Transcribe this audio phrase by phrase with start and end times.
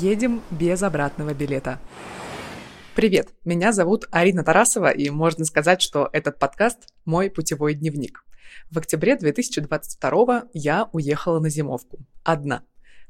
[0.00, 1.80] Едем без обратного билета.
[2.94, 8.24] Привет, меня зовут Арина Тарасова, и можно сказать, что этот подкаст– мой путевой дневник.
[8.70, 11.98] В октябре 2022 я уехала на зимовку.
[12.22, 12.62] Одна.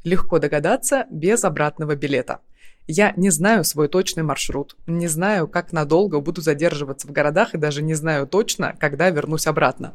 [0.02, 2.40] Легко догадаться, без обратного билета.
[2.86, 7.58] Я не знаю свой точный маршрут, не знаю, как надолго буду задерживаться в городах и
[7.58, 9.92] даже не знаю точно, когда вернусь обратно.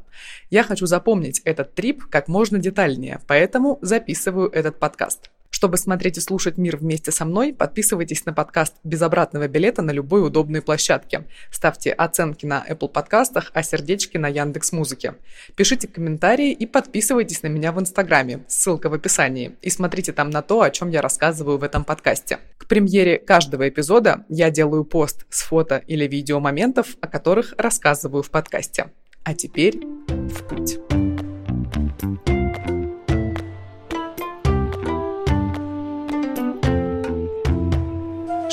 [0.51, 5.31] Я хочу запомнить этот трип как можно детальнее, поэтому записываю этот подкаст.
[5.63, 9.91] Чтобы смотреть и слушать мир вместе со мной, подписывайтесь на подкаст «Без обратного билета» на
[9.91, 11.23] любой удобной площадке.
[11.53, 15.13] Ставьте оценки на Apple подкастах, а сердечки на Яндекс Музыке.
[15.55, 20.41] Пишите комментарии и подписывайтесь на меня в Инстаграме, ссылка в описании, и смотрите там на
[20.41, 22.39] то, о чем я рассказываю в этом подкасте.
[22.57, 28.21] К премьере каждого эпизода я делаю пост с фото или видео моментов, о которых рассказываю
[28.21, 28.87] в подкасте.
[29.23, 30.77] А теперь в путь.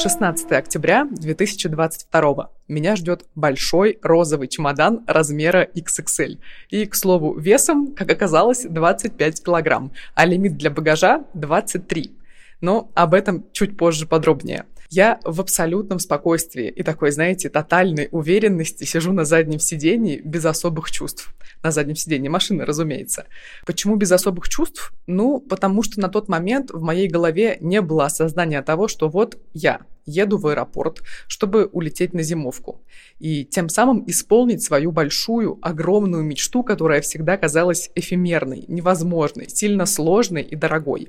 [0.01, 2.51] 16 октября 2022.
[2.69, 6.39] Меня ждет большой розовый чемодан размера XXL.
[6.71, 12.17] И, к слову, весом, как оказалось, 25 килограмм, а лимит для багажа 23.
[12.63, 14.65] Но об этом чуть позже подробнее.
[14.93, 20.91] Я в абсолютном спокойствии и такой, знаете, тотальной уверенности сижу на заднем сидении без особых
[20.91, 21.33] чувств.
[21.63, 23.27] На заднем сидении машины, разумеется.
[23.67, 24.93] Почему без особых чувств?
[25.07, 29.39] Ну, потому что на тот момент в моей голове не было осознания того, что вот
[29.53, 32.83] я еду в аэропорт, чтобы улететь на зимовку.
[33.19, 40.43] И тем самым исполнить свою большую, огромную мечту, которая всегда казалась эфемерной, невозможной, сильно сложной
[40.43, 41.09] и дорогой.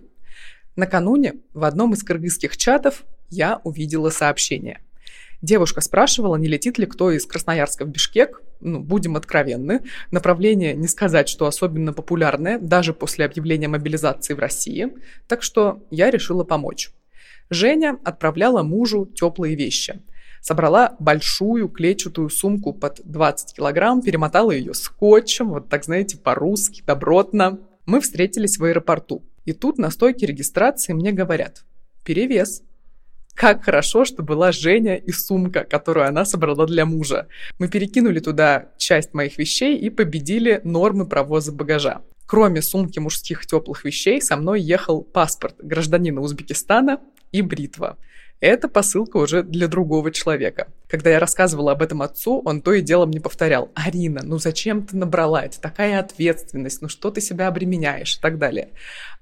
[0.75, 4.81] Накануне в одном из кыргызских чатов я увидела сообщение.
[5.41, 8.41] Девушка спрашивала, не летит ли кто из Красноярска в Бишкек.
[8.59, 9.81] Ну, будем откровенны,
[10.12, 14.90] направление не сказать, что особенно популярное, даже после объявления мобилизации в России.
[15.28, 16.91] Так что я решила помочь.
[17.51, 20.01] Женя отправляла мужу теплые вещи.
[20.41, 27.59] Собрала большую клетчатую сумку под 20 килограмм, перемотала ее скотчем, вот так, знаете, по-русски, добротно.
[27.85, 29.23] Мы встретились в аэропорту.
[29.45, 31.66] И тут на стойке регистрации мне говорят
[32.06, 32.63] «Перевес».
[33.34, 37.28] Как хорошо, что была Женя и сумка, которую она собрала для мужа.
[37.59, 42.01] Мы перекинули туда часть моих вещей и победили нормы провоза багажа.
[42.31, 47.01] Кроме сумки мужских теплых вещей, со мной ехал паспорт гражданина Узбекистана
[47.31, 47.97] и бритва.
[48.42, 50.68] Это посылка уже для другого человека.
[50.88, 54.84] Когда я рассказывала об этом отцу, он то и дело мне повторял, «Арина, ну зачем
[54.84, 55.46] ты набрала?
[55.46, 58.69] Это такая ответственность, ну что ты себя обременяешь?» и так далее.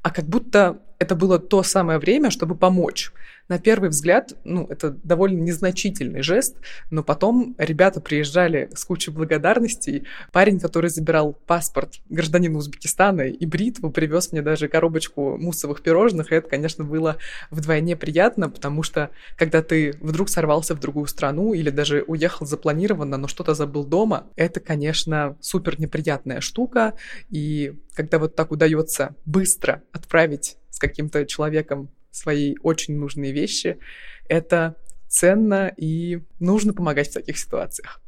[0.01, 3.11] А как будто это было то самое время, чтобы помочь
[3.49, 6.57] на первый взгляд, ну, это довольно незначительный жест,
[6.91, 10.05] но потом ребята приезжали с кучей благодарностей.
[10.31, 16.35] Парень, который забирал паспорт гражданина Узбекистана и бритву, привез мне даже коробочку муссовых пирожных, и
[16.35, 17.17] это, конечно, было
[17.49, 23.17] вдвойне приятно, потому что когда ты вдруг сорвался в другую страну или даже уехал запланированно,
[23.17, 26.93] но что-то забыл дома, это, конечно, супер неприятная штука,
[27.31, 33.79] и когда вот так удается быстро отправить с каким-то человеком свои очень нужные вещи,
[34.27, 34.75] это
[35.07, 38.01] ценно и нужно помогать в таких ситуациях.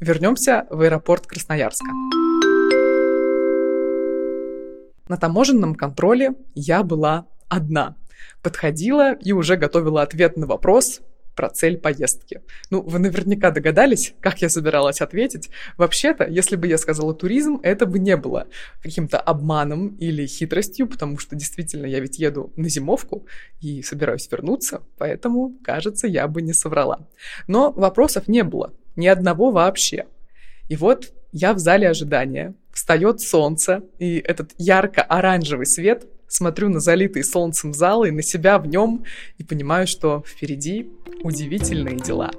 [0.00, 1.86] Вернемся в аэропорт Красноярска.
[5.08, 7.96] На таможенном контроле я была одна.
[8.42, 11.00] Подходила и уже готовила ответ на вопрос,
[11.34, 12.42] про цель поездки.
[12.70, 15.50] Ну, вы наверняка догадались, как я собиралась ответить.
[15.76, 18.46] Вообще-то, если бы я сказала туризм, это бы не было
[18.82, 23.26] каким-то обманом или хитростью, потому что действительно я ведь еду на зимовку
[23.60, 27.08] и собираюсь вернуться, поэтому, кажется, я бы не соврала.
[27.46, 30.06] Но вопросов не было, ни одного вообще.
[30.68, 37.22] И вот я в зале ожидания, встает солнце, и этот ярко-оранжевый свет смотрю на залитый
[37.22, 39.04] солнцем зал и на себя в нем
[39.38, 40.90] и понимаю, что впереди
[41.22, 42.30] удивительные дела.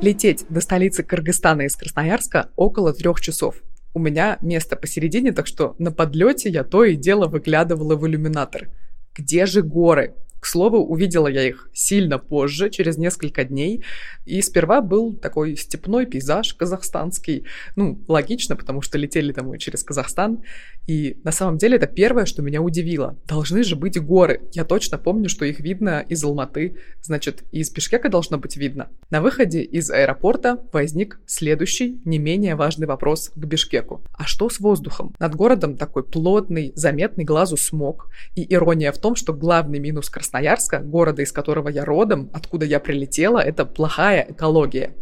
[0.00, 3.56] Лететь до столицы Кыргызстана из Красноярска около трех часов.
[3.94, 8.68] У меня место посередине, так что на подлете я то и дело выглядывала в иллюминатор.
[9.14, 10.14] Где же горы?
[10.40, 13.84] К слову, увидела я их сильно позже, через несколько дней,
[14.24, 17.44] и сперва был такой степной пейзаж казахстанский.
[17.76, 20.42] Ну, логично, потому что летели там мы через Казахстан,
[20.86, 23.18] и на самом деле это первое, что меня удивило.
[23.26, 24.42] Должны же быть горы.
[24.52, 28.88] Я точно помню, что их видно из Алматы, значит, и из Пешкека должно быть видно.
[29.10, 34.02] На выходе из аэропорта возник следующий, не менее важный вопрос к Бишкеку.
[34.12, 35.14] А что с воздухом?
[35.18, 40.27] Над городом такой плотный, заметный глазу смог, и ирония в том, что главный минус Красноярска
[40.28, 44.94] Красноярска, города, из которого я родом, откуда я прилетела, это плохая экология.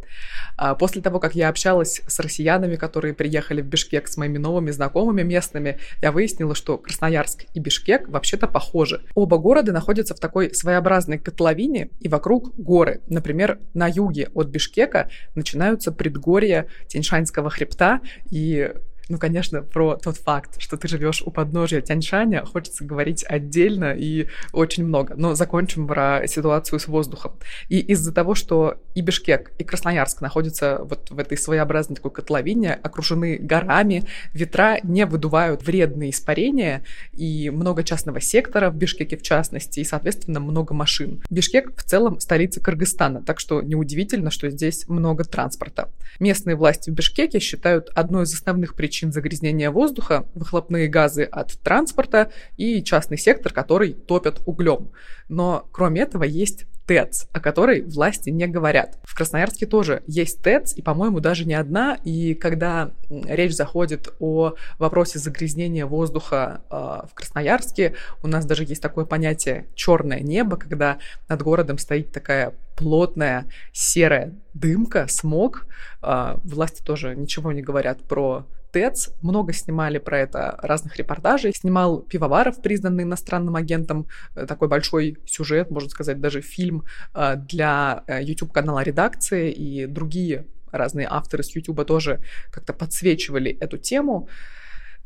[0.56, 4.70] А после того, как я общалась с россиянами, которые приехали в Бишкек с моими новыми
[4.70, 9.02] знакомыми местными, я выяснила, что Красноярск и Бишкек вообще-то похожи.
[9.16, 13.00] Оба города находятся в такой своеобразной котловине, и вокруг горы.
[13.08, 18.00] Например, на юге от Бишкека начинаются предгорья Тяньшанского хребта,
[18.30, 18.72] и
[19.08, 24.26] ну, конечно, про тот факт, что ты живешь у подножия Тяньшаня, хочется говорить отдельно и
[24.52, 25.14] очень много.
[25.16, 27.32] Но закончим про ситуацию с воздухом.
[27.68, 32.74] И из-за того, что и Бишкек, и Красноярск находятся вот в этой своеобразной такой котловине,
[32.74, 36.82] окружены горами, ветра не выдувают вредные испарения,
[37.12, 41.22] и много частного сектора в Бишкеке в частности, и, соответственно, много машин.
[41.30, 45.90] Бишкек в целом столица Кыргызстана, так что неудивительно, что здесь много транспорта.
[46.18, 51.58] Местные власти в Бишкеке считают одной из основных причин причин загрязнения воздуха, выхлопные газы от
[51.60, 54.88] транспорта и частный сектор, который топят углем.
[55.28, 58.98] Но кроме этого есть ТЭЦ, о которой власти не говорят.
[59.02, 61.98] В Красноярске тоже есть ТЭЦ, и, по-моему, даже не одна.
[62.04, 66.74] И когда речь заходит о вопросе загрязнения воздуха э,
[67.10, 72.54] в Красноярске, у нас даже есть такое понятие черное небо, когда над городом стоит такая
[72.76, 75.66] плотная серая дымка, смог.
[76.02, 81.52] Э, власти тоже ничего не говорят про ТЭЦ, много снимали про это разных репортажей.
[81.54, 86.84] Снимал Пивоваров, признанный иностранным агентом, э, такой большой сюжет, можно сказать, даже фильм
[87.14, 92.20] э, для э, YouTube-канала «Редакции», и другие разные авторы с YouTube тоже
[92.50, 94.28] как-то подсвечивали эту тему.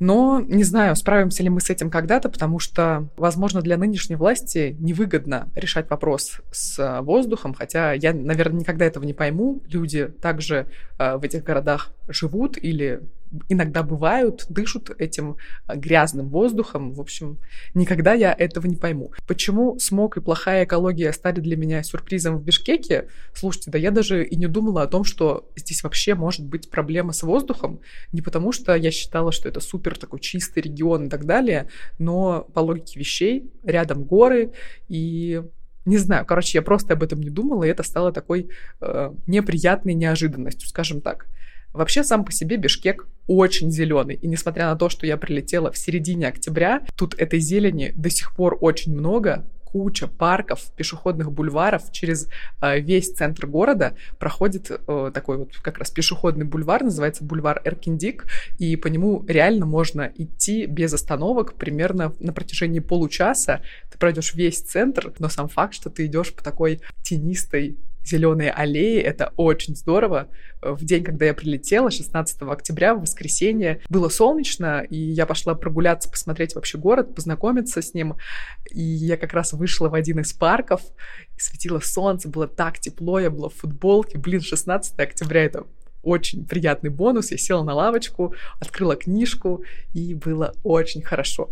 [0.00, 4.74] Но не знаю, справимся ли мы с этим когда-то, потому что, возможно, для нынешней власти
[4.80, 9.62] невыгодно решать вопрос с воздухом, хотя я, наверное, никогда этого не пойму.
[9.68, 10.68] Люди также
[10.98, 13.02] э, в этих городах живут или
[13.48, 15.36] иногда бывают, дышат этим
[15.66, 16.92] а, грязным воздухом.
[16.92, 17.38] В общем,
[17.74, 19.12] никогда я этого не пойму.
[19.26, 23.08] Почему смог и плохая экология стали для меня сюрпризом в Бишкеке?
[23.34, 27.12] Слушайте, да я даже и не думала о том, что здесь вообще может быть проблема
[27.12, 27.80] с воздухом.
[28.12, 31.68] Не потому что я считала, что это супер такой чистый регион и так далее,
[31.98, 34.52] но по логике вещей рядом горы
[34.88, 35.42] и
[35.86, 38.50] не знаю, короче, я просто об этом не думала, и это стало такой
[38.80, 41.26] э, неприятной неожиданностью, скажем так.
[41.72, 44.16] Вообще сам по себе Бишкек очень зеленый.
[44.16, 48.34] И несмотря на то, что я прилетела в середине октября, тут этой зелени до сих
[48.34, 52.28] пор очень много, куча парков, пешеходных бульваров через
[52.60, 58.26] э, весь центр города проходит э, такой вот как раз пешеходный бульвар, называется бульвар Эркиндик,
[58.58, 63.62] и по нему реально можно идти без остановок примерно на протяжении получаса.
[63.92, 69.00] Ты пройдешь весь центр, но сам факт, что ты идешь по такой тенистой зеленые аллеи,
[69.00, 70.28] это очень здорово.
[70.62, 76.10] В день, когда я прилетела, 16 октября, в воскресенье, было солнечно, и я пошла прогуляться,
[76.10, 78.16] посмотреть вообще город, познакомиться с ним.
[78.70, 80.82] И я как раз вышла в один из парков,
[81.36, 84.18] светило солнце, было так тепло, я была в футболке.
[84.18, 85.66] Блин, 16 октября это
[86.02, 87.30] очень приятный бонус.
[87.30, 91.50] Я села на лавочку, открыла книжку, и было очень хорошо.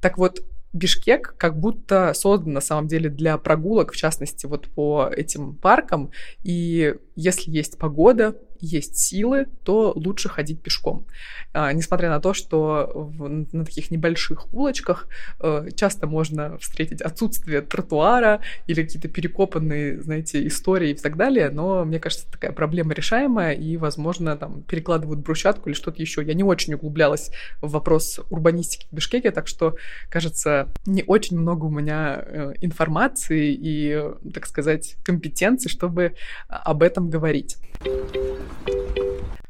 [0.00, 0.42] Так вот,
[0.76, 6.10] Бишкек как будто создан на самом деле для прогулок, в частности, вот по этим паркам.
[6.44, 11.06] И если есть погода, есть силы, то лучше ходить пешком.
[11.52, 15.08] А, несмотря на то, что в, на таких небольших улочках
[15.40, 21.84] э, часто можно встретить отсутствие тротуара или какие-то перекопанные, знаете, истории и так далее, но
[21.84, 26.22] мне кажется, такая проблема решаемая, и, возможно, там перекладывают брусчатку или что-то еще.
[26.22, 29.76] Я не очень углублялась в вопрос урбанистики в Бишкеке, так что,
[30.10, 36.14] кажется, не очень много у меня э, информации и, так сказать, компетенций, чтобы
[36.48, 37.56] об этом говорить.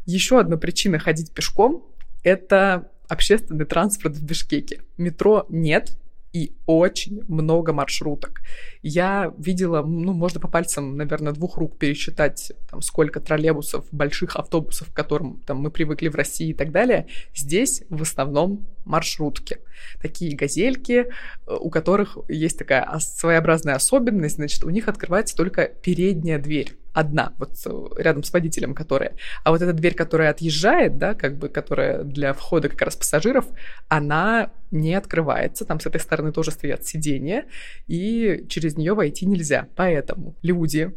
[0.05, 1.85] Еще одна причина ходить пешком–
[2.23, 4.83] это общественный транспорт в Бишкеке.
[4.97, 5.97] Метро нет,
[6.37, 8.43] и очень много маршруток.
[8.83, 14.91] Я видела, ну, можно по пальцам, наверное, двух рук пересчитать, там, сколько троллейбусов, больших автобусов,
[14.91, 17.07] к которым там, мы привыкли в России и так далее.
[17.35, 19.61] Здесь в основном маршрутки.
[20.03, 26.39] Такие газельки, э, у которых есть такая своеобразная особенность, значит, у них открывается только передняя
[26.39, 27.51] дверь одна, вот
[27.99, 29.13] рядом с водителем, которая.
[29.45, 33.45] А вот эта дверь, которая отъезжает, да, как бы, которая для входа как раз пассажиров,
[33.89, 35.67] она не открывается.
[35.67, 37.45] Там с этой стороны тоже стоят сиденья,
[37.87, 39.69] и через нее войти нельзя.
[39.77, 40.91] Поэтому люди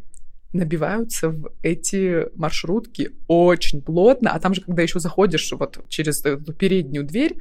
[0.53, 6.53] набиваются в эти маршрутки очень плотно, а там же, когда еще заходишь вот через эту
[6.53, 7.35] переднюю дверь,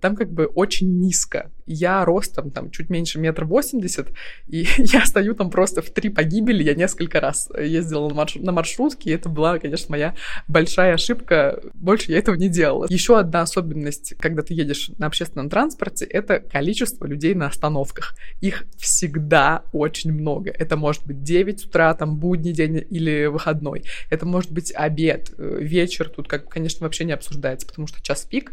[0.00, 1.50] там как бы очень низко.
[1.66, 4.08] Я ростом там чуть меньше метра восемьдесят,
[4.46, 6.62] и я стою там просто в три погибели.
[6.62, 10.14] Я несколько раз ездила на, на маршрутке, и это была, конечно, моя
[10.48, 11.60] большая ошибка.
[11.74, 12.86] Больше я этого не делала.
[12.88, 18.14] Еще одна особенность, когда ты едешь на общественном транспорте, это количество людей на остановках.
[18.40, 20.50] Их всегда очень много.
[20.50, 23.84] Это может быть 9 утра, там будний день или выходной.
[24.10, 26.08] Это может быть обед, э, вечер.
[26.08, 28.52] Тут, как, конечно, вообще не обсуждается, потому что час пик.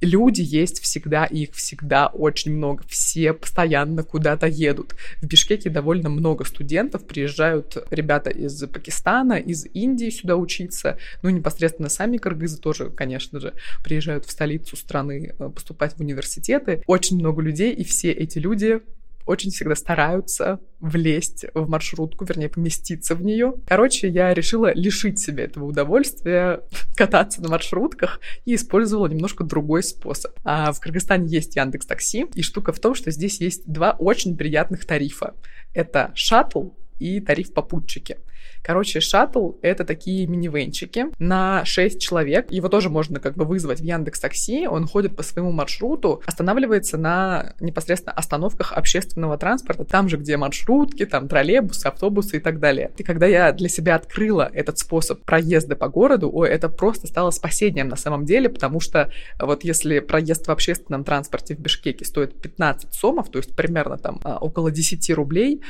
[0.00, 2.84] Люди есть всегда, и их всегда очень много.
[2.88, 4.94] Все постоянно куда-то едут.
[5.20, 7.06] В Бишкеке довольно много студентов.
[7.06, 10.98] Приезжают ребята из Пакистана, из Индии сюда учиться.
[11.22, 16.82] Ну, непосредственно сами кыргызы тоже, конечно же, приезжают в столицу страны э, поступать в университеты.
[16.86, 18.80] Очень много людей, и все эти люди
[19.26, 23.54] очень всегда стараются влезть в маршрутку, вернее, поместиться в нее.
[23.66, 26.60] Короче, я решила лишить себя этого удовольствия
[26.96, 30.32] кататься на маршрутках и использовала немножко другой способ.
[30.44, 34.36] А в Кыргызстане есть Яндекс Такси, и штука в том, что здесь есть два очень
[34.36, 35.34] приятных тарифа.
[35.74, 38.18] Это шаттл и тариф попутчики.
[38.62, 42.50] Короче, шаттл— это такие минивенчики на 6 человек.
[42.50, 44.66] Его тоже можно как бы вызвать в Яндекс Такси.
[44.66, 51.06] Он ходит по своему маршруту, останавливается на непосредственно остановках общественного транспорта, там же, где маршрутки,
[51.06, 52.90] там троллейбусы, автобусы и так далее.
[52.96, 57.30] И когда я для себя открыла этот способ проезда по городу, ой, это просто стало
[57.30, 62.40] спасением на самом деле, потому что вот если проезд в общественном транспорте в Бишкеке стоит
[62.40, 65.62] 15 сомов, то есть примерно там а, около 10 рублей,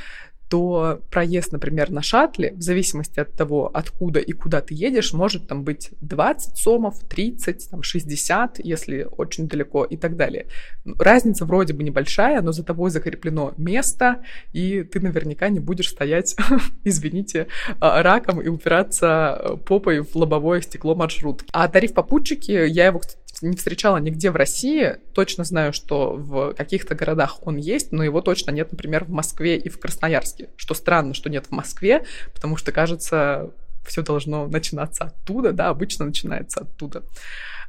[0.48, 5.48] то проезд, например, на шаттле, в зависимости от того, откуда и куда ты едешь, может
[5.48, 10.46] там быть 20 сомов, 30, там 60, если очень далеко и так далее.
[10.84, 14.22] Разница вроде бы небольшая, но за тобой закреплено место,
[14.52, 16.36] и ты наверняка не будешь стоять,
[16.84, 17.48] извините,
[17.80, 21.42] а, раком и упираться попой в лобовое стекло маршрут.
[21.52, 24.96] А тариф попутчики, я его, кстати, не встречала нигде в России.
[25.14, 29.56] Точно знаю, что в каких-то городах он есть, но его точно нет, например, в Москве
[29.58, 30.50] и в Красноярске.
[30.56, 33.50] Что странно, что нет в Москве, потому что, кажется,
[33.86, 37.04] все должно начинаться оттуда, да, обычно начинается оттуда.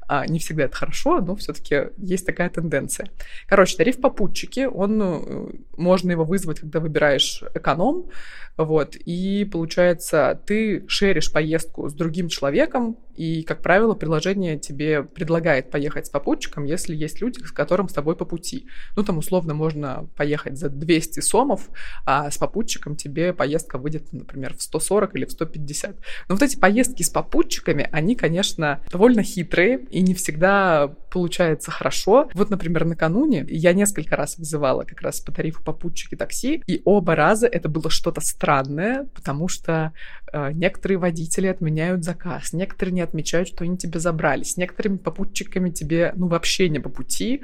[0.10, 3.10] А, не всегда это хорошо, но все-таки есть такая тенденция.
[3.46, 8.10] Короче, тариф попутчики, он, э, можно его вызвать, когда выбираешь эконом,
[8.58, 15.72] вот, и получается, ты шеришь поездку с другим человеком, и, как правило, приложение тебе предлагает
[15.72, 18.68] поехать с попутчиком, если есть люди, с которым с тобой по пути.
[18.96, 21.68] Ну, там, условно, можно поехать за 200 сомов,
[22.06, 25.96] а с попутчиком тебе поездка выйдет, например, в 140 или в 150.
[26.30, 32.30] Но вот эти поездки с попутчиками, они, конечно, довольно хитрые, и не всегда получается хорошо.
[32.36, 37.16] Вот, например, накануне я несколько раз вызывала как раз по тарифу попутчики такси, и оба
[37.16, 38.47] раза это было что-то странное,
[39.14, 39.94] потому что
[40.32, 45.70] э, некоторые водители отменяют заказ, некоторые не отмечают, что они тебе забрали, с некоторыми попутчиками
[45.70, 47.42] тебе, ну, вообще не по пути.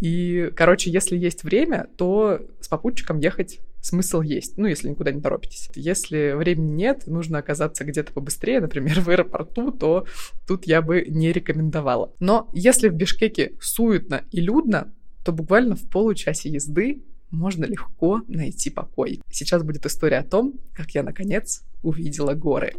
[0.00, 5.20] И, короче, если есть время, то с попутчиком ехать смысл есть, ну, если никуда не
[5.20, 5.70] торопитесь.
[5.74, 10.06] Если времени нет, нужно оказаться где-то побыстрее, например, в аэропорту, то
[10.46, 12.12] тут я бы не рекомендовала.
[12.20, 14.92] Но если в Бишкеке суетно и людно,
[15.24, 19.20] то буквально в получасе езды можно легко найти покой.
[19.30, 22.74] Сейчас будет история о том, как я, наконец, увидела горы.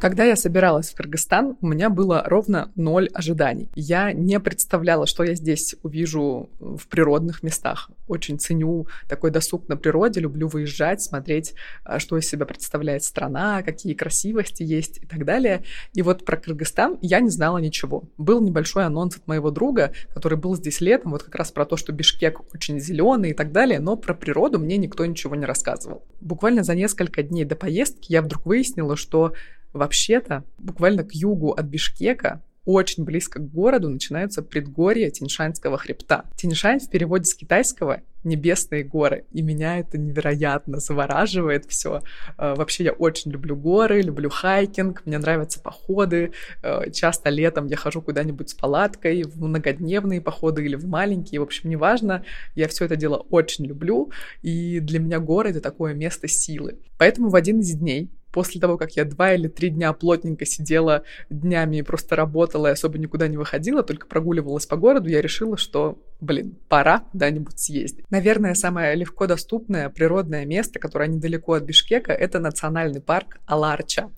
[0.00, 3.68] Когда я собиралась в Кыргызстан, у меня было ровно ноль ожиданий.
[3.74, 7.90] Я не представляла, что я здесь увижу в природных местах.
[8.08, 11.52] Очень ценю такой досуг на природе, люблю выезжать, смотреть,
[11.84, 15.64] а, что из себя представляет страна, какие красивости есть и так далее.
[15.92, 18.04] И вот про Кыргызстан я не знала ничего.
[18.16, 21.76] Был небольшой анонс от моего друга, который был здесь летом, вот как раз про то,
[21.76, 26.02] что Бишкек очень зеленый и так далее, но про природу мне никто ничего не рассказывал.
[26.22, 29.34] Буквально за несколько дней до поездки я вдруг выяснила, что
[29.72, 36.26] Вообще-то, буквально к югу от Бишкека, очень близко к городу начинаются предгорья Тиньшанского хребта.
[36.36, 39.24] Тиньшань в переводе с китайского небесные горы.
[39.32, 42.02] И меня это невероятно завораживает все.
[42.36, 46.32] А, вообще я очень люблю горы, люблю хайкинг, мне нравятся походы.
[46.62, 51.40] А, часто летом я хожу куда-нибудь с палаткой в многодневные походы или в маленькие.
[51.40, 52.24] В общем, неважно,
[52.54, 54.12] я все это дело очень люблю.
[54.42, 56.78] И для меня горы— это такое место силы.
[56.98, 61.04] Поэтому в один из дней после того, как я два или три дня плотненько сидела
[61.28, 65.56] днями и просто работала и особо никуда не выходила, только прогуливалась по городу, я решила,
[65.56, 68.10] что, блин, пора куда-нибудь съездить.
[68.10, 74.10] Наверное, самое легко доступное природное место, которое недалеко от Бишкека, это национальный парк Аларча.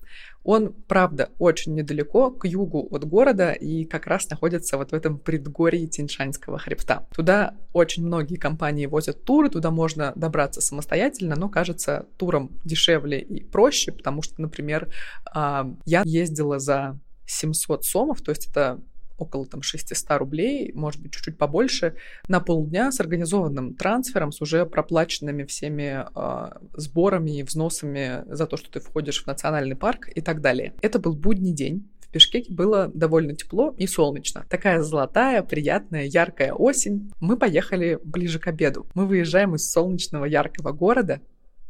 [0.43, 5.17] Он, правда, очень недалеко, к югу от города, и как раз находится вот в этом
[5.17, 7.07] предгорье Тиньшанского хребта.
[7.15, 13.43] Туда очень многие компании возят туры, туда можно добраться самостоятельно, но, кажется, туром дешевле и
[13.43, 14.93] проще, потому что, например,
[15.33, 18.81] а, я ездила за 700 сомов, то есть это
[19.17, 21.95] около там 600 рублей, может быть, чуть-чуть побольше,
[22.27, 28.57] на полдня с организованным трансфером, с уже проплаченными всеми э, сборами и взносами за то,
[28.57, 30.73] что ты входишь в национальный парк и так далее.
[30.81, 31.89] Это был будний день.
[32.01, 34.45] В Бишкеке было довольно тепло и солнечно.
[34.49, 37.11] Такая золотая, приятная, яркая осень.
[37.19, 38.85] Мы поехали ближе к обеду.
[38.93, 41.21] Мы выезжаем из солнечного яркого города,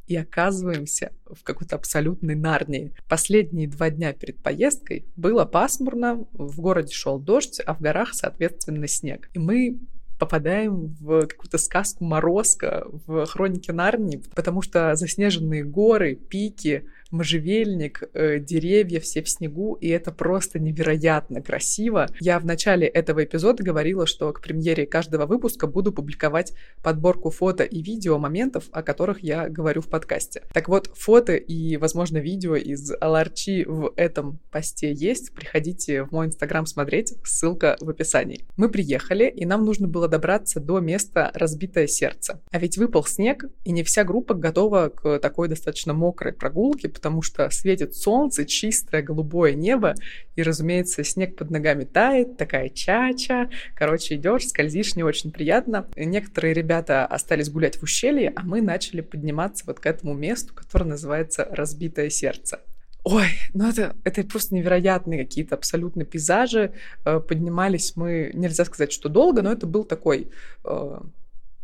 [0.08, 2.94] и оказываемся в какой-то абсолютной Нарнии.
[3.08, 8.88] Последние два дня перед поездкой было пасмурно, в городе шел дождь, а в горах, соответственно,
[8.88, 9.30] снег.
[9.34, 9.80] И мы
[10.20, 18.40] попадаем в какую-то сказку Морозко, в хроники Нарнии, потому что заснеженные горы, пики, можжевельник, э,
[18.40, 22.08] деревья все в снегу, и это просто невероятно красиво.
[22.20, 27.64] Я в начале этого эпизода говорила, что к премьере каждого выпуска буду публиковать подборку фото
[27.64, 30.44] и видео моментов, о которых я говорю в подкасте.
[30.54, 35.34] Так вот, фото и, возможно, видео из Аларчи в этом посте есть.
[35.34, 38.46] Приходите в мой инстаграм смотреть, ссылка в описании.
[38.58, 42.42] Мы приехали, и нам нужно было добраться до места «Разбитое сердце».
[42.52, 47.22] А ведь выпал снег, и не вся группа готова к такой достаточно мокрой прогулке, потому
[47.22, 49.94] что светит солнце, чистое голубое небо,
[50.38, 53.50] и, разумеется, снег под ногами тает, такая чача.
[53.76, 55.86] Короче, идешь, скользишь, не очень приятно.
[55.98, 60.86] Некоторые ребята остались гулять в ущелье, а мы начали подниматься вот к этому месту, которое
[60.86, 62.62] называется «Разбитое сердце».
[63.04, 66.72] Ой, ну это, это просто невероятные какие-то абсолютно пейзажи.
[67.04, 70.32] Э, поднимались мы, нельзя сказать, что долго, но это был такой
[70.64, 71.00] э,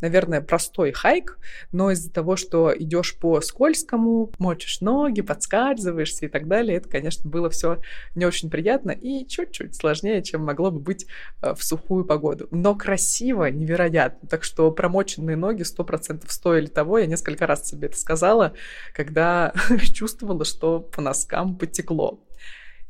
[0.00, 1.38] наверное, простой хайк,
[1.72, 7.28] но из-за того, что идешь по скользкому, мочишь ноги, подскальзываешься и так далее, это, конечно,
[7.28, 7.78] было все
[8.14, 11.06] не очень приятно и чуть-чуть сложнее, чем могло бы быть
[11.42, 12.48] э, в сухую погоду.
[12.50, 14.28] Но красиво, невероятно.
[14.28, 16.98] Так что промоченные ноги сто процентов стоили того.
[16.98, 18.52] Я несколько раз себе это сказала,
[18.94, 19.52] когда
[19.94, 22.20] чувствовала, что по носкам потекло.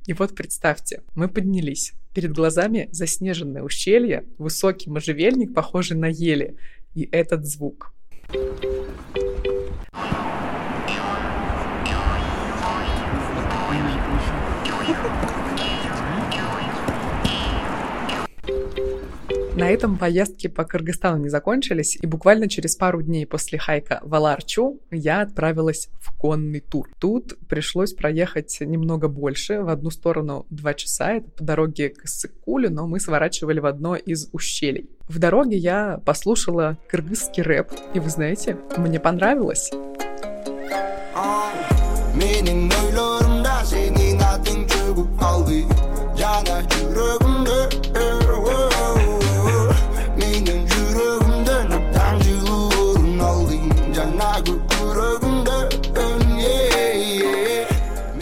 [0.06, 1.92] И вот представьте, мы поднялись.
[2.14, 6.56] Перед глазами заснеженное ущелье, высокий можжевельник, похожий на ели,
[6.94, 7.94] и этот звук.
[19.56, 24.14] На этом поездки по Кыргызстану не закончились, и буквально через пару дней после хайка в
[24.14, 26.88] Аларчу я отправилась в конный тур.
[26.98, 32.70] Тут пришлось проехать немного больше, в одну сторону два часа, это по дороге к Сыкулю,
[32.70, 34.88] но мы сворачивали в одно из ущелий.
[35.08, 39.70] В дороге я послушала кыргызский рэп, и вы знаете, мне понравилось.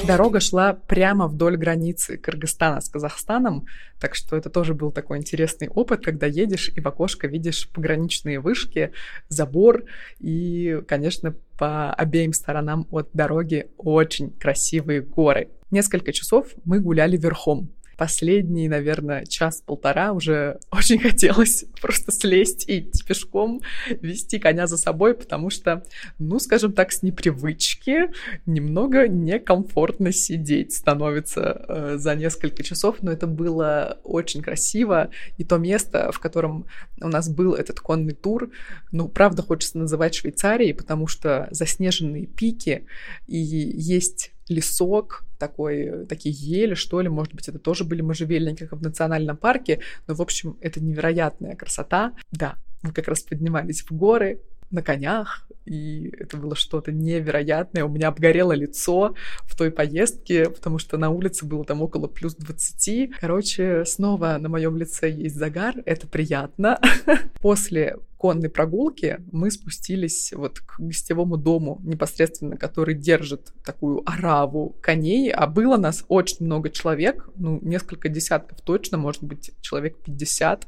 [0.09, 3.67] Дорога шла прямо вдоль границы Кыргызстана с Казахстаном,
[4.01, 8.41] так что это тоже был такой интересный опыт, когда едешь и в окошко видишь пограничные
[8.41, 8.93] вышки,
[9.29, 9.85] забор
[10.19, 15.51] и, конечно, по обеим сторонам от дороги очень красивые горы.
[15.71, 23.05] Несколько часов мы гуляли верхом последний, наверное, час-полтора уже очень хотелось просто слезть и идти
[23.05, 23.61] пешком,
[24.01, 25.83] вести коня за собой, потому что,
[26.19, 28.11] ну, скажем так, с непривычки
[28.47, 35.59] немного некомфортно сидеть становится э, за несколько часов, но это было очень красиво, и то
[35.59, 36.67] место, в котором
[37.01, 38.51] у нас был этот конный тур,
[38.93, 42.87] ну, правда, хочется называть Швейцарией, потому что заснеженные пики,
[43.27, 48.79] и есть лесок, такой, такие ели, что ли, может быть, это тоже были можжевельники, как
[48.79, 52.13] в национальном парке, но, в общем, это невероятная красота.
[52.33, 57.85] Да, мы как раз поднимались в горы, на конях, и это было что-то невероятное.
[57.85, 62.35] У меня обгорело лицо в той поездке, потому что на улице было там около плюс
[62.35, 63.13] 20.
[63.21, 66.81] Короче, снова на моем лице есть загар, это приятно.
[67.41, 75.31] После конной прогулки мы спустились вот к гостевому дому непосредственно, который держит такую ораву коней,
[75.31, 80.67] а было нас очень много человек, ну, несколько десятков точно, может быть, человек 50,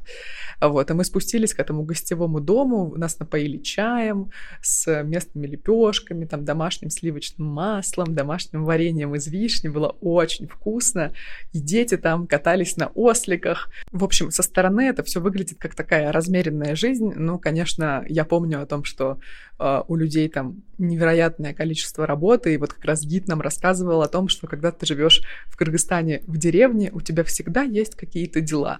[0.61, 6.45] вот, и мы спустились к этому гостевому дому, нас напоили чаем с местными лепешками, там,
[6.45, 11.11] домашним сливочным маслом, домашним вареньем из вишни, было очень вкусно,
[11.51, 16.13] и дети там катались на осликах, в общем, со стороны это все выглядит как такая
[16.13, 19.19] размеренная жизнь, но конечно, я помню о том, что
[19.59, 24.07] э, у людей там невероятное количество работы, и вот как раз гид нам рассказывал о
[24.07, 28.79] том, что когда ты живешь в Кыргызстане в деревне, у тебя всегда есть какие-то дела.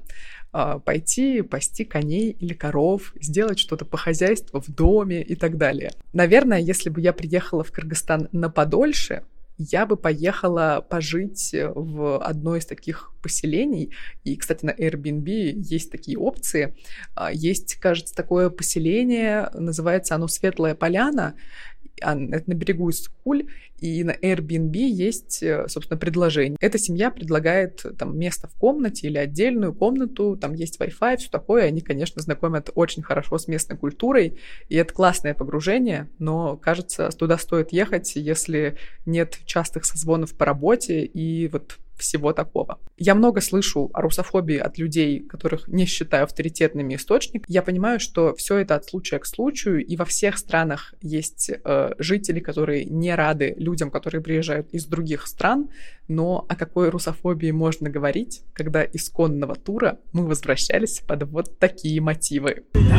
[0.53, 5.91] Э, пойти пасти коней или коров, сделать что-то по хозяйству в доме и так далее.
[6.13, 9.23] Наверное, если бы я приехала в Кыргызстан на подольше,
[9.69, 13.93] я бы поехала пожить в одно из таких поселений.
[14.23, 16.75] И, кстати, на Airbnb есть такие опции.
[17.15, 21.35] А, есть, кажется, такое поселение, называется оно Светлая Поляна
[22.01, 26.57] это на берегу Искуль, и на Airbnb есть, э, собственно, предложение.
[26.59, 31.65] Эта семья предлагает там место в комнате или отдельную комнату, там есть Wi-Fi, все такое,
[31.65, 37.37] они, конечно, знакомят очень хорошо с местной культурой, и это классное погружение, но, кажется, туда
[37.37, 42.79] стоит ехать, если нет частых созвонов по работе, и вот всего такого.
[42.97, 47.45] Я много слышу о русофобии от людей, которых не считаю авторитетными источниками.
[47.47, 51.93] Я понимаю, что все это от случая к случаю, и во всех странах есть э,
[51.97, 55.69] жители, которые не рады людям, которые приезжают из других стран,
[56.07, 62.01] но о какой русофобии можно говорить, когда из конного тура мы возвращались под вот такие
[62.01, 62.63] мотивы.
[62.73, 62.91] Где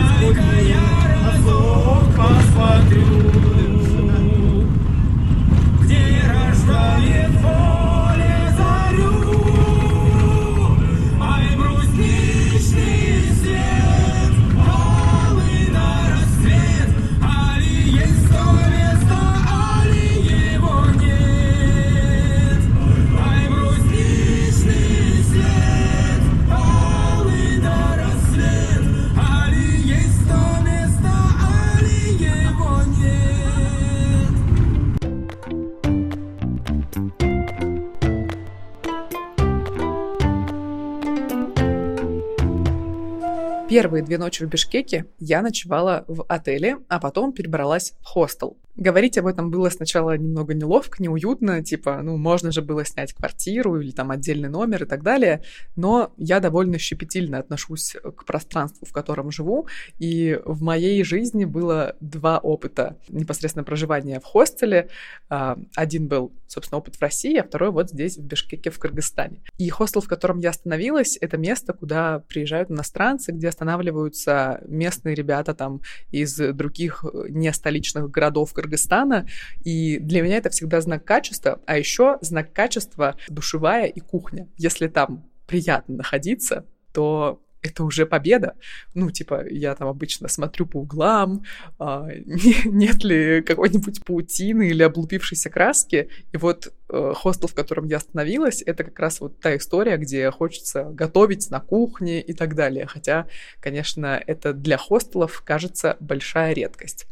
[43.73, 48.59] Первые две ночи в Бишкеке я ночевала в отеле, а потом перебралась в хостел.
[48.77, 53.79] Говорить об этом было сначала немного неловко, неуютно, типа, ну, можно же было снять квартиру
[53.79, 55.43] или там отдельный номер и так далее,
[55.77, 61.97] но я довольно щепетильно отношусь к пространству, в котором живу, и в моей жизни было
[62.01, 64.89] два опыта непосредственно проживания в хостеле.
[65.29, 69.43] А, один был, собственно, опыт в России, а второй вот здесь, в Бишкеке, в Кыргызстане.
[69.59, 75.53] И хостел, в котором я остановилась, это место, куда приезжают иностранцы, где останавливаются местные ребята
[75.53, 79.27] там из других не столичных городов Кыргызстана,
[79.65, 84.49] и для меня это всегда знак качества, а еще знак качества душевая и кухня.
[84.57, 88.55] Если там приятно находиться, то это уже победа.
[88.95, 91.45] Ну, типа, я там обычно смотрю по углам,
[91.79, 96.09] а, не, нет ли какой-нибудь паутины или облупившейся краски.
[96.33, 100.31] И вот э, хостел, в котором я остановилась, это как раз вот та история, где
[100.31, 102.87] хочется готовить на кухне и так далее.
[102.87, 103.27] Хотя,
[103.61, 107.07] конечно, это для хостелов кажется большая редкость.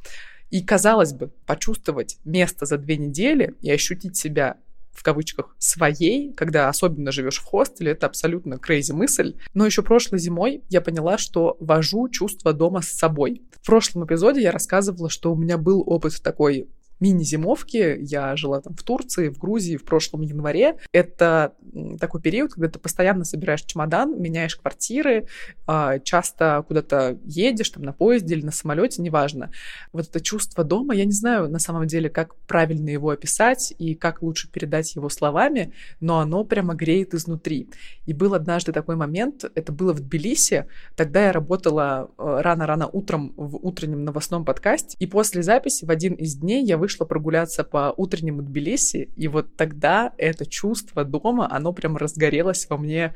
[0.51, 4.57] И, казалось бы, почувствовать место за две недели и ощутить себя
[4.93, 9.37] в кавычках, своей, когда особенно живешь в хостеле, это абсолютно крейзи мысль.
[9.55, 13.43] Но еще прошлой зимой я поняла, что вожу чувство дома с собой.
[13.53, 16.69] В прошлом эпизоде я рассказывала, что у меня был опыт такой
[17.01, 17.99] мини-зимовки.
[18.01, 20.77] Я жила там в Турции, в Грузии в прошлом январе.
[20.93, 21.55] Это
[21.99, 25.27] такой период, когда ты постоянно собираешь чемодан, меняешь квартиры,
[25.67, 29.51] а, часто куда-то едешь там на поезде или на самолете, неважно.
[29.93, 33.95] Вот это чувство дома, я не знаю на самом деле, как правильно его описать и
[33.95, 37.69] как лучше передать его словами, но оно прямо греет изнутри.
[38.07, 43.33] И был однажды такой момент, это было в Тбилиси, тогда я работала э, рано-рано утром
[43.37, 47.63] в утреннем новостном подкасте, и после записи в один из дней я вышла вышла прогуляться
[47.63, 53.15] по утреннему Тбилиси, и вот тогда это чувство дома, оно прям разгорелось во мне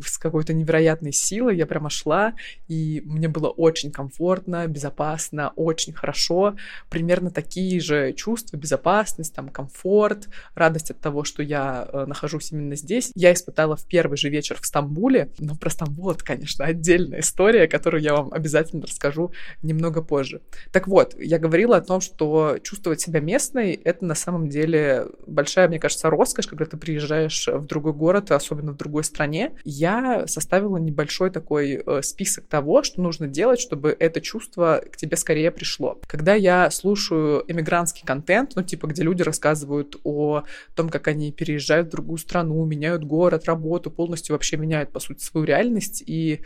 [0.00, 1.56] с какой-то невероятной силой.
[1.56, 2.34] Я прямо шла,
[2.68, 6.56] и мне было очень комфортно, безопасно, очень хорошо.
[6.90, 12.76] Примерно такие же чувства, безопасность, там, комфорт, радость от того, что я э, нахожусь именно
[12.76, 13.10] здесь.
[13.14, 15.30] Я испытала в первый же вечер в Стамбуле.
[15.38, 20.40] Но про Стамбул это, конечно, отдельная история, которую я вам обязательно расскажу немного позже.
[20.72, 25.68] Так вот, я говорила о том, что чувствовать себя местной— это на самом деле большая,
[25.68, 29.52] мне кажется, роскошь, когда ты приезжаешь в другой город, особенно в другой стране.
[29.84, 35.16] Я составила небольшой такой э, список того, что нужно делать, чтобы это чувство к тебе
[35.18, 36.00] скорее пришло.
[36.06, 40.44] Когда я слушаю эмигрантский контент, ну, типа, где люди рассказывают о
[40.74, 45.22] том, как они переезжают в другую страну, меняют город, работу, полностью вообще меняют, по сути,
[45.22, 46.40] свою реальность и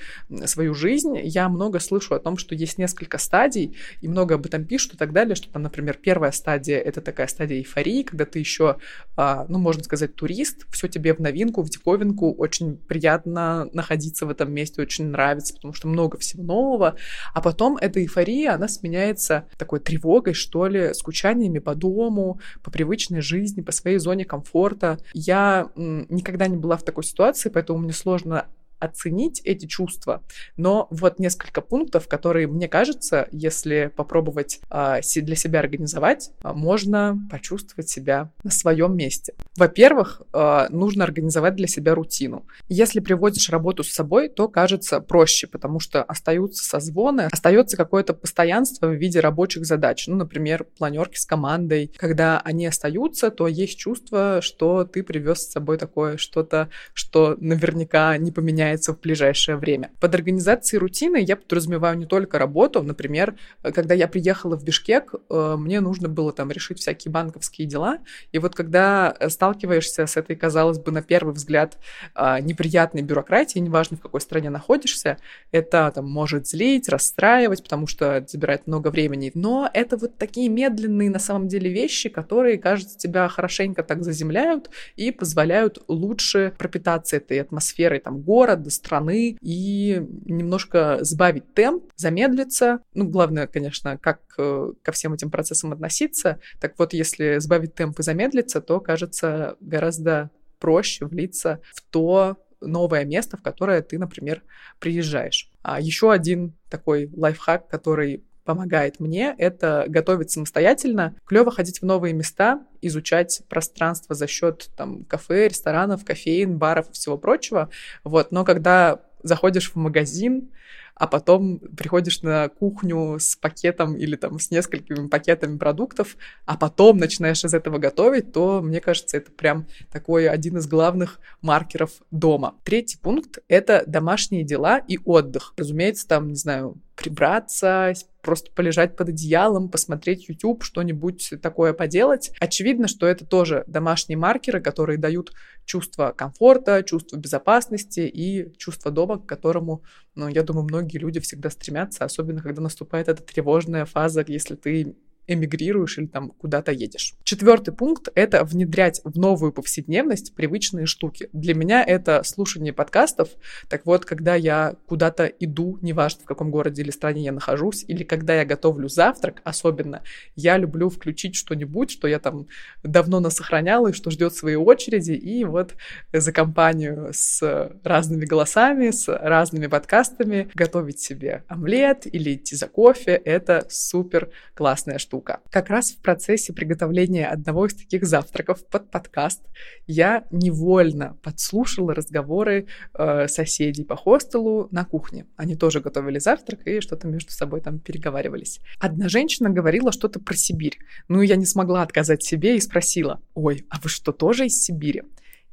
[0.46, 4.64] свою жизнь, я много слышу о том, что есть несколько стадий, и много об этом
[4.64, 8.40] пишут и так далее, что там, например, первая стадия— это такая стадия эйфории, когда ты
[8.40, 8.78] еще,
[9.16, 14.26] а, ну, можно сказать, турист, все тебе в новинку, в диковинку, очень приятно приятно находиться
[14.26, 16.96] в этом месте, очень нравится, потому что много всего нового.
[17.34, 23.20] А потом эта эйфория, она сменяется такой тревогой, что ли, скучаниями по дому, по привычной
[23.20, 24.98] жизни, по своей зоне комфорта.
[25.12, 28.46] Я никогда не была в такой ситуации, поэтому мне сложно
[28.78, 30.22] оценить эти чувства,
[30.56, 37.18] но вот несколько пунктов, которые, мне кажется, если попробовать э, для себя организовать, э, можно
[37.30, 39.34] почувствовать себя на своем месте.
[39.56, 42.46] Во-первых, э, нужно организовать для себя рутину.
[42.68, 48.86] Если приводишь работу с собой, то кажется проще, потому что остаются созвоны, остается какое-то постоянство
[48.86, 50.06] в виде рабочих задач.
[50.06, 51.92] Ну, например, планерки с командой.
[51.96, 58.16] Когда они остаются, то есть чувство, что ты привез с собой такое что-то, что наверняка
[58.16, 59.90] не поменяется меняется в ближайшее время.
[60.00, 62.82] Под организацией рутины я подразумеваю не только работу.
[62.82, 67.98] Например, когда я приехала в Бишкек, э, мне нужно было там решить всякие банковские дела.
[68.32, 71.78] И вот когда сталкиваешься с этой, казалось бы, на первый взгляд
[72.14, 75.18] э, неприятной бюрократией, неважно в какой стране находишься,
[75.50, 79.30] это там может злить, расстраивать, потому что это забирает много времени.
[79.34, 84.70] Но это вот такие медленные на самом деле вещи, которые, кажется, тебя хорошенько так заземляют
[84.96, 92.80] и позволяют лучше пропитаться этой атмосферой там города, до страны и немножко сбавить темп, замедлиться.
[92.94, 96.40] Ну, главное, конечно, как э, ко всем этим процессам относиться.
[96.60, 103.04] Так вот, если сбавить темп и замедлиться, то, кажется, гораздо проще влиться в то новое
[103.04, 104.42] место, в которое ты, например,
[104.80, 105.50] приезжаешь.
[105.62, 111.14] А еще один такой лайфхак, который помогает мне, это готовить самостоятельно.
[111.26, 116.92] Клево ходить в новые места, изучать пространство за счет там кафе, ресторанов, кофеин, баров и
[116.94, 117.68] всего прочего.
[118.04, 118.32] Вот.
[118.32, 120.48] Но когда заходишь в магазин,
[120.94, 126.96] а потом приходишь на кухню с пакетом или там с несколькими пакетами продуктов, а потом
[126.96, 132.54] начинаешь из этого готовить, то, мне кажется, это прям такой один из главных маркеров дома.
[132.64, 135.54] Третий пункт— это домашние дела и отдых.
[135.56, 142.32] Разумеется, там, не знаю, прибраться, просто полежать под одеялом, посмотреть YouTube, что-нибудь такое поделать.
[142.40, 145.32] Очевидно, что это тоже домашние маркеры, которые дают
[145.64, 149.82] чувство комфорта, чувство безопасности и чувство дома, к которому,
[150.14, 154.96] ну, я думаю, многие люди всегда стремятся, особенно когда наступает эта тревожная фаза, если ты
[155.28, 157.14] эмигрируешь или там куда-то едешь.
[157.22, 161.28] Четвертый пункт— это внедрять в новую повседневность привычные штуки.
[161.32, 163.28] Для меня это слушание подкастов.
[163.68, 168.02] Так вот, когда я куда-то иду, неважно в каком городе или стране я нахожусь, или
[168.02, 170.02] когда я готовлю завтрак, особенно,
[170.34, 172.46] я люблю включить что-нибудь, что я там
[172.82, 175.74] давно насохраняла и что ждет своей очереди, и вот
[176.12, 183.12] за компанию с разными голосами, с разными подкастами готовить себе омлет или идти за кофе—
[183.24, 185.40] это супер классная штука штука.
[185.50, 189.42] Как раз в процессе приготовления одного из таких завтраков под подкаст
[189.86, 195.26] я невольно подслушала разговоры э, соседей по хостелу на кухне.
[195.36, 198.60] Они тоже готовили завтрак и что-то между собой там переговаривались.
[198.78, 200.78] Одна женщина говорила что-то про Сибирь.
[201.08, 205.02] Ну, я не смогла отказать себе и спросила, ой, а вы что, тоже из Сибири?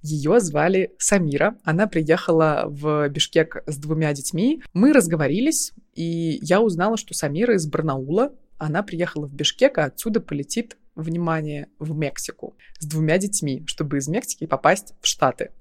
[0.01, 1.57] Ее звали Самира.
[1.63, 4.61] Она приехала в Бишкек с двумя детьми.
[4.73, 10.19] Мы разговорились, и я узнала, что Самира из Барнаула, она приехала в Бишкек, а отсюда
[10.19, 15.51] полетит, внимание, в Мексику с двумя детьми, чтобы из Мексики попасть в Штаты.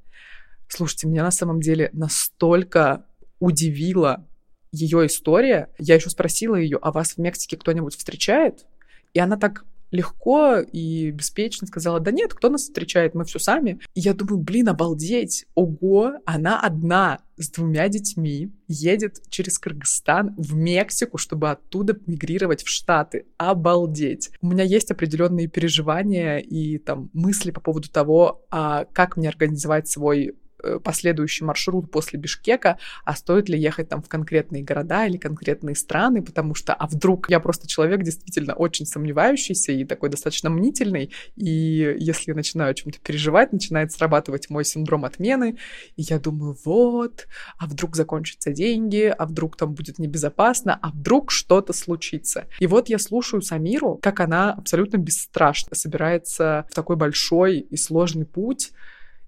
[0.69, 3.07] Слушайте, меня на самом деле настолько
[3.41, 4.27] удивила
[4.73, 5.71] ее история.
[5.79, 8.67] Я еще спросила ее, а вас в Мексике кто-нибудь встречает?
[9.13, 13.81] И она так легко и беспечно сказала, да нет, кто нас встречает, мы все сами.
[13.95, 20.55] И я думаю, блин, обалдеть, ого, она одна с двумя детьми едет через Кыргызстан в
[20.55, 23.27] Мексику, чтобы оттуда мигрировать в Штаты.
[23.39, 24.31] Обалдеть.
[24.41, 29.89] У меня есть определенные переживания и там мысли по поводу того, а как мне организовать
[29.89, 30.35] свой
[30.83, 36.23] последующий маршрут после Бишкека, а стоит ли ехать там в конкретные города или конкретные страны,
[36.23, 41.97] потому что, а вдруг я просто человек действительно очень сомневающийся и такой достаточно мнительный, и
[41.99, 45.59] если я начинаю о чем-то переживать, начинает срабатывать мой синдром отмены,
[45.97, 47.27] и я думаю, вот,
[47.59, 52.47] а вдруг закончатся деньги, а вдруг там будет небезопасно, а вдруг что-то случится.
[52.59, 58.27] И вот я слушаю Самиру, как она абсолютно бесстрашно собирается в такой большой и сложный
[58.27, 58.73] путь,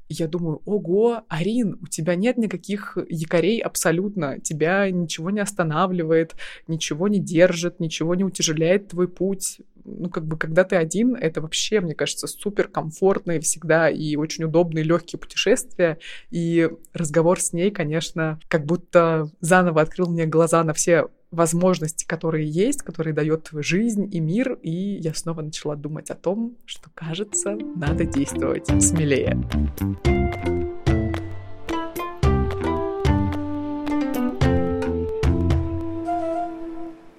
[0.08, 6.34] я думаю, ого, Арин, у тебя нет никаких якорей абсолютно, тебя ничего не останавливает,
[6.68, 9.60] ничего не держит, ничего не утяжеляет твой путь.
[9.84, 14.44] Ну, как бы, когда ты один, это вообще, мне кажется, супер комфортные всегда и очень
[14.44, 15.98] удобные легкие путешествия.
[16.30, 22.48] И разговор с ней, конечно, как будто заново открыл мне глаза на все возможности, которые
[22.48, 27.56] есть, которые дает жизнь и мир, и я снова начала думать о том, что, кажется,
[27.76, 29.36] надо действовать смелее.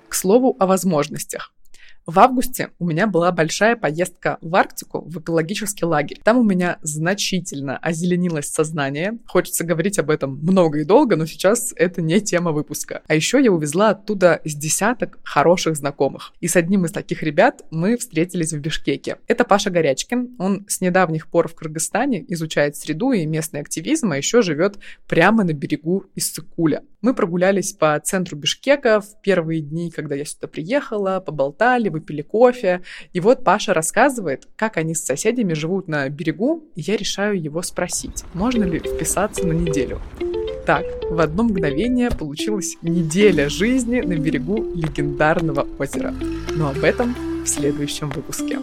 [0.08, 1.54] К слову о возможностях.
[2.08, 6.22] В августе у меня была большая поездка в Арктику, в экологический лагерь.
[6.24, 9.18] Там у меня значительно озеленилось сознание.
[9.28, 13.02] Хочется говорить об этом много и долго, но сейчас это не тема выпуска.
[13.08, 16.32] А еще я увезла оттуда с десяток хороших знакомых.
[16.40, 19.18] И с одним из таких ребят мы встретились в Бишкеке.
[19.28, 20.38] Это Паша Горячкин.
[20.40, 24.78] Он с недавних пор в Кыргызстане изучает среду и местный активизм, а еще живет
[25.10, 26.84] прямо на берегу Иссыкуля.
[27.08, 32.82] Мы прогулялись по центру Бишкека в первые дни, когда я сюда приехала, поболтали, выпили кофе.
[33.14, 37.62] И вот Паша рассказывает, как они с соседями живут на берегу, и я решаю его
[37.62, 40.02] спросить, можно ли вписаться на неделю.
[40.66, 46.14] Так, в одно мгновение получилась неделя жизни на берегу легендарного озера.
[46.58, 47.16] Но об этом
[47.46, 48.60] в следующем выпуске.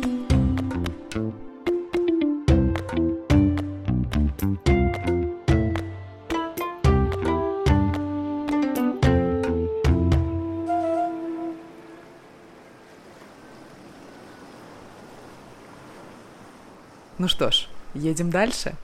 [17.24, 18.74] Ну что ж, едем дальше.